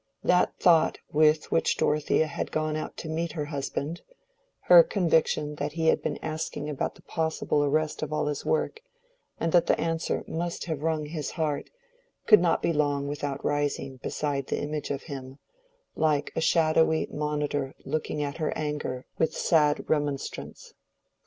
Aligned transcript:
That 0.23 0.57
thought 0.59 0.97
with 1.11 1.51
which 1.51 1.77
Dorothea 1.77 2.25
had 2.25 2.51
gone 2.51 2.75
out 2.75 2.97
to 2.97 3.07
meet 3.07 3.33
her 3.33 3.45
husband—her 3.45 4.81
conviction 4.85 5.53
that 5.57 5.73
he 5.73 5.89
had 5.89 6.01
been 6.01 6.17
asking 6.23 6.67
about 6.71 6.95
the 6.95 7.03
possible 7.03 7.63
arrest 7.63 8.01
of 8.01 8.11
all 8.11 8.25
his 8.25 8.43
work, 8.43 8.79
and 9.39 9.51
that 9.51 9.67
the 9.67 9.79
answer 9.79 10.23
must 10.27 10.65
have 10.65 10.81
wrung 10.81 11.05
his 11.05 11.29
heart, 11.29 11.69
could 12.25 12.39
not 12.41 12.63
be 12.63 12.73
long 12.73 13.07
without 13.07 13.45
rising 13.45 13.97
beside 13.97 14.47
the 14.47 14.59
image 14.59 14.89
of 14.89 15.03
him, 15.03 15.37
like 15.95 16.31
a 16.35 16.41
shadowy 16.41 17.07
monitor 17.11 17.75
looking 17.85 18.23
at 18.23 18.37
her 18.37 18.51
anger 18.57 19.05
with 19.19 19.37
sad 19.37 19.87
remonstrance. 19.87 20.73